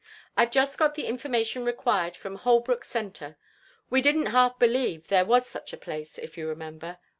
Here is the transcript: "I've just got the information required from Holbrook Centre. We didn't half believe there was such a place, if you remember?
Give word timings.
"I've 0.35 0.49
just 0.49 0.79
got 0.79 0.95
the 0.95 1.05
information 1.05 1.63
required 1.63 2.17
from 2.17 2.37
Holbrook 2.37 2.83
Centre. 2.83 3.37
We 3.91 4.01
didn't 4.01 4.25
half 4.33 4.57
believe 4.57 5.09
there 5.09 5.25
was 5.25 5.45
such 5.47 5.73
a 5.73 5.77
place, 5.77 6.17
if 6.17 6.39
you 6.39 6.47
remember? 6.47 6.97